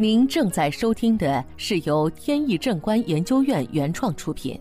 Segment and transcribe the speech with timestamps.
[0.00, 4.58] 您正在收听的是由天意正观研究院原创出品，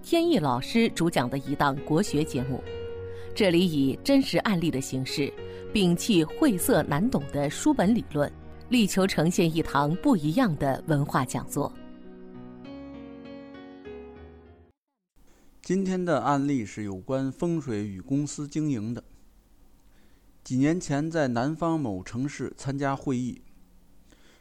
[0.00, 2.62] 天意老师主讲的一档国学节目。
[3.34, 5.28] 这里以真实案例的形式，
[5.72, 8.32] 摒弃晦涩难懂的书本理论，
[8.68, 11.72] 力求呈现一堂不一样的文化讲座。
[15.62, 19.02] 今天的案例是有关风水与公司经营的。
[20.44, 23.42] 几年前在南方某城市参加会议。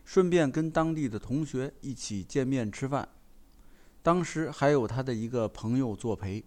[0.04, 3.08] 顺便跟当地的同学一起见面吃饭，
[4.02, 6.44] 当时还有他的一个朋友作陪。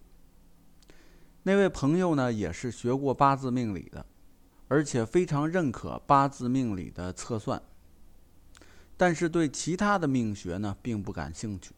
[1.43, 4.05] 那位朋友呢，也是学过八字命理的，
[4.67, 7.61] 而且非常认可八字命理的测算，
[8.97, 11.71] 但是对其他的命学呢，并不感兴趣。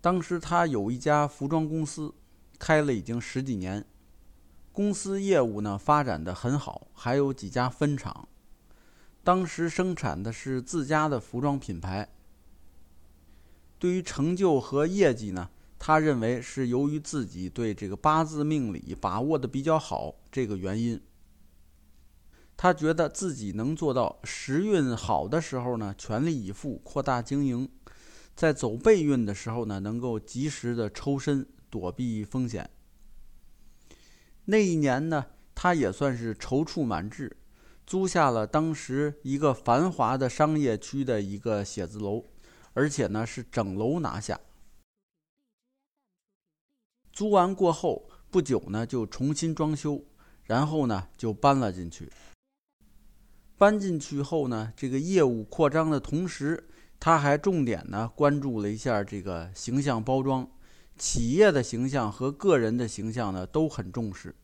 [0.00, 2.14] 当时他有一家服装公司，
[2.58, 3.84] 开了已经十几年，
[4.72, 8.28] 公司业务呢发展的很好，还有几家分厂。
[9.22, 12.08] 当时生产的是自家的服装品牌。
[13.78, 21.00] 对于成就和业绩呢，他认为是由于自己对这个八字命理把握的比较好这个原因。
[22.56, 27.66] 他觉得自己能做到时运好的时候呢，全力以赴扩大经营；
[28.36, 32.68] 在走背运的时候呢，能够及时的抽身躲避风险。
[34.44, 37.34] 那一年呢，他也算是踌躇满志。
[37.90, 42.24] 租下了当时一个繁华的商业区的一个写字楼，
[42.72, 44.38] 而且呢是整楼拿下。
[47.12, 50.04] 租完过后不久呢就重新装修，
[50.44, 52.08] 然后呢就搬了进去。
[53.58, 56.68] 搬进去后呢，这个业务扩张的同时，
[57.00, 60.48] 他还重点呢关注了一下这个形象包装，
[60.96, 64.36] 企业的形象和个人的形象呢都很重视。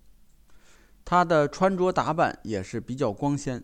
[1.06, 3.62] 他的穿着打扮也是比较光鲜。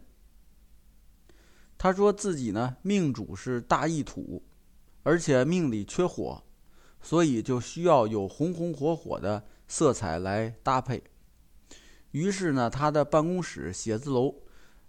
[1.77, 4.45] 他说自己呢命主是大意土，
[5.03, 6.41] 而且命里缺火，
[7.01, 11.03] 所以就需要有红红火火的色彩来搭配。
[12.13, 14.37] 于是呢，他的办公室、写字楼，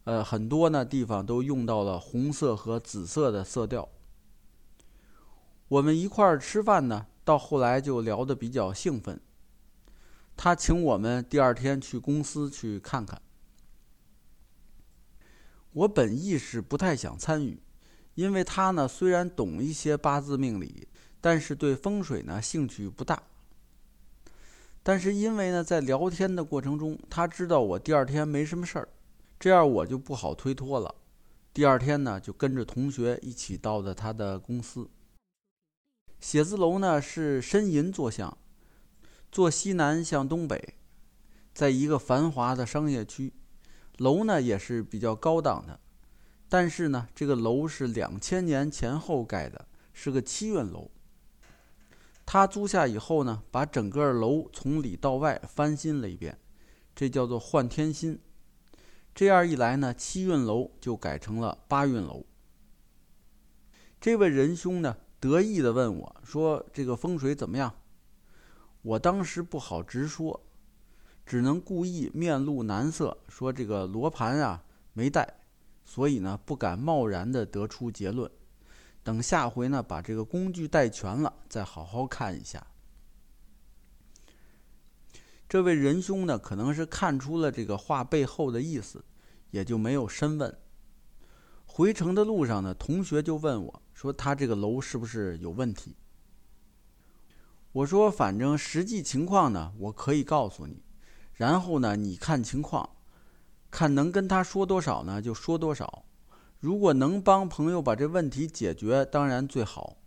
[0.03, 3.89] 呃，很多呢地方都用到了红色和紫色的色调。
[5.69, 9.19] 我们一块儿吃饭呢，到后来就聊得比较兴奋。
[10.35, 13.21] 他请我们第二天去公司去看看。
[15.71, 17.61] 我本意是不太想参与，
[18.15, 20.87] 因为他呢虽然懂一些八字命理，
[21.19, 23.23] 但是对风水呢兴趣不大。
[24.83, 28.89] 但是因为呢在聊天的过程中，他知道我第二天没什么事儿，
[29.39, 30.93] 这样我就不好推脱了。
[31.53, 34.89] 第二天呢就跟着同学一起到了他的公司。
[36.19, 38.37] 写字楼呢是申银坐向。
[39.33, 40.75] 坐西南向东北，
[41.55, 43.33] 在一个繁华的商业区，
[43.97, 45.79] 楼呢也是比较高档的，
[46.47, 50.91] 但是呢，这个楼是两千年前后盖的，是个七运楼。
[52.27, 56.37] 他租下以后呢，把整个楼从里到外翻新了一遍，
[56.95, 58.19] 这叫做换天新。
[59.15, 62.23] 这样一来呢，七运楼就改成了八运楼。
[63.99, 67.73] 这位仁兄呢，得意地问我说：“这个风水怎么样？”
[68.83, 70.39] 我当时不好直说，
[71.25, 75.39] 只能故意面露难色，说这个罗盘啊没带，
[75.85, 78.29] 所以呢不敢贸然的得出结论。
[79.01, 82.67] 等下回呢把这个工具带全了，再好好看一下。
[85.47, 89.05] 这位仁兄呢可能是看出了这个话背后的意思，
[89.51, 90.57] 也就没有深问。
[91.65, 95.95] 回程的路上呢，同学就问我说：“他这个楼是不是有问题？”
[97.73, 100.83] 我说，反正实际情况呢，我可以告诉你，
[101.33, 102.87] 然后呢，你看情况，
[103.71, 106.05] 看能跟他说多少呢，就说多少。
[106.59, 109.97] 如果能帮朋友把这问题解决，当然最好。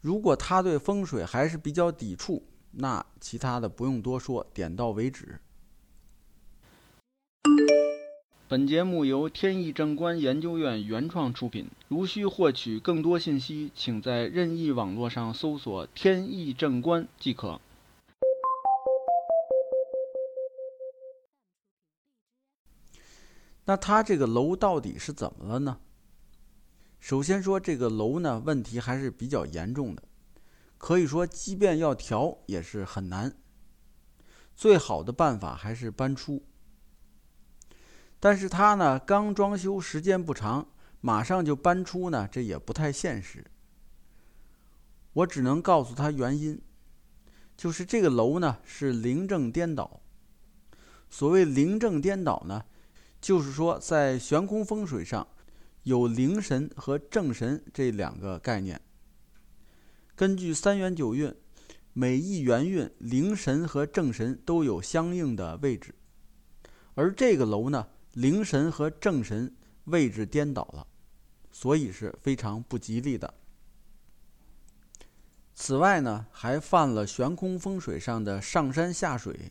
[0.00, 5.38] 如果他对风水还是比较抵触，那其他的不用多说，点到为止。
[8.50, 11.70] 本节目由天意正观研究院原创出品。
[11.86, 17.60] 如需获取更多信息，请在任意网络上搜索“天意正观”即可。
[23.66, 25.78] 那他这个楼到底是怎么了呢？
[26.98, 30.02] 首先说这个楼呢，问题还是比较严重的，
[30.76, 33.32] 可以说即便要调也是很难。
[34.56, 36.42] 最好的办法还是搬出。
[38.20, 40.68] 但是他呢，刚装修时间不长，
[41.00, 43.44] 马上就搬出呢，这也不太现实。
[45.14, 46.60] 我只能告诉他原因，
[47.56, 50.00] 就是这个楼呢是灵正颠倒。
[51.08, 52.64] 所谓灵正颠倒呢，
[53.20, 55.26] 就是说在悬空风水上，
[55.84, 58.80] 有灵神和正神这两个概念。
[60.14, 61.34] 根据三元九运，
[61.94, 65.94] 每一元运灵神和正神都有相应的位置，
[66.94, 67.88] 而这个楼呢，
[68.20, 70.86] 灵神和正神位置颠倒了，
[71.50, 73.32] 所以是非常不吉利的。
[75.54, 79.50] 此外呢，还犯了悬空风水上的上山下水。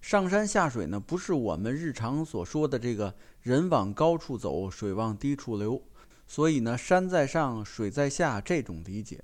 [0.00, 5.80] 上山下水呢，不是我们日常所说的这个人往高处走，水往低处流，
[6.26, 9.22] 所以呢，山在上，水在下这种理解，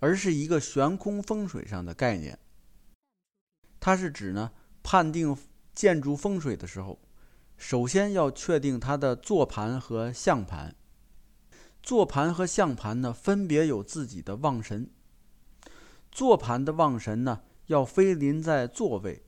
[0.00, 2.36] 而是一个悬空风水上的概念。
[3.78, 4.50] 它是指呢，
[4.82, 5.36] 判定
[5.74, 6.98] 建筑风水的时候，
[7.56, 10.74] 首先要确定它的坐盘和向盘。
[11.82, 14.88] 坐盘和向盘呢，分别有自己的旺神。
[16.10, 19.22] 坐盘的旺神呢，要飞临在座位；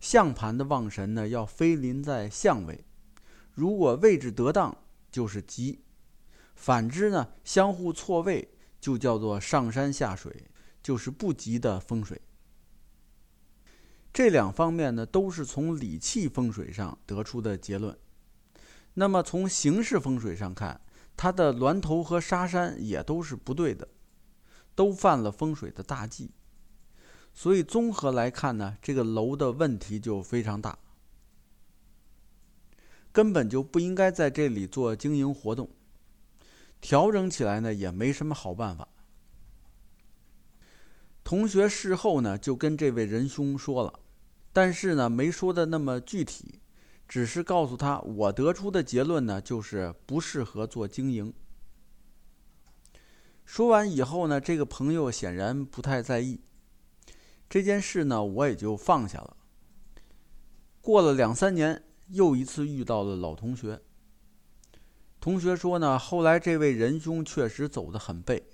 [0.00, 2.84] 向盘的旺神呢，要飞临在相位。
[3.52, 4.76] 如果位置得当，
[5.10, 5.80] 就是吉；
[6.54, 8.48] 反之呢，相互错位，
[8.80, 10.46] 就叫做上山下水，
[10.82, 12.20] 就是不吉的风水。
[14.14, 17.98] 这两方面呢，都是从理气风水上得出的结论。
[18.94, 20.80] 那么从形式风水上看，
[21.16, 23.88] 它的峦头和沙山也都是不对的，
[24.76, 26.30] 都犯了风水的大忌，
[27.32, 30.78] 所以综合来看呢，这个楼的问题就非常大，
[33.10, 35.68] 根本就不应该在这里做经营活动，
[36.80, 38.86] 调整起来呢也没什么好办法。
[41.24, 43.98] 同学事后呢就跟这位仁兄说了，
[44.54, 46.60] 但是呢没说的那么具体。
[47.06, 51.34] 只是告诉他，我得出的结论呢，就是不适合做经营。
[53.44, 56.40] 说完以后呢，这个朋友显然不太在意
[57.46, 59.36] 这件事呢，我也就放下了。
[60.80, 63.82] 过了两三年，又一次遇到了老同学。
[65.20, 68.48] 同学说呢，后来这位仁兄确实走得很背。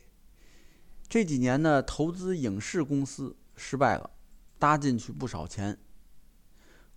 [1.08, 4.10] 这几年呢，投资影视公司失败了，
[4.58, 5.78] 搭进去不少钱。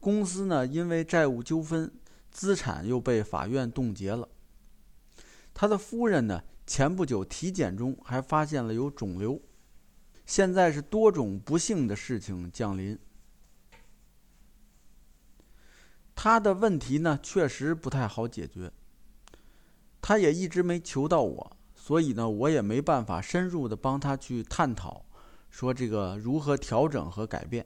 [0.03, 1.89] 公司呢，因为债务纠纷，
[2.29, 4.27] 资产又被法院冻结了。
[5.53, 9.41] 他的夫人呢，前不久体检中还发现了有肿瘤，
[10.25, 12.99] 现在是多种不幸的事情降临。
[16.13, 18.73] 他的问题呢，确实不太好解决。
[20.01, 25.05] 他也一直没求到我，所以呢，我也没办法深入的帮他去探讨，
[25.49, 27.65] 说这个如何调整和改变。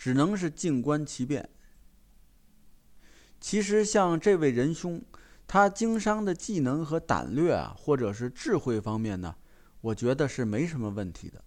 [0.00, 1.50] 只能是静观其变。
[3.38, 5.04] 其实像这位仁兄，
[5.46, 9.36] 他经商的技能和胆略啊，或者是智慧方面呢，
[9.82, 11.44] 我觉得是没什么问题的，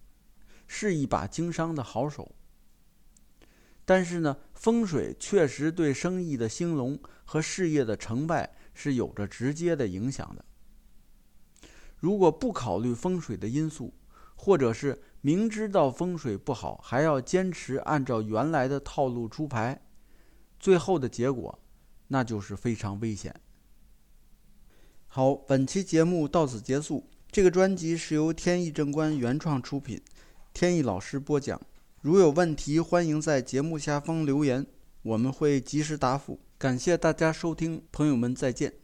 [0.68, 2.30] 是一把经商的好手。
[3.84, 10.44] 但是呢，风水确实对生意的兴隆和事业的成败是有着直接的影响的。
[11.96, 13.92] 如果不考虑风水的因素，
[14.36, 19.80] 或者是明知道风水不好，还要坚持按照原来的套路出牌，
[20.60, 21.58] 最后的结果，
[22.08, 23.34] 那就是非常危险。
[25.06, 27.08] 好，本期节目到此结束。
[27.32, 29.98] 这个专辑是由天意正观原创出品，
[30.52, 31.58] 天意老师播讲。
[32.02, 34.66] 如有问题，欢迎在节目下方留言，
[35.00, 36.38] 我们会及时答复。
[36.58, 38.74] 感谢大家收听，朋友们再见。